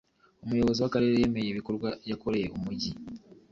[0.43, 2.91] umuyobozi w'akarere yemeye ibikorwa yakoreye umujyi.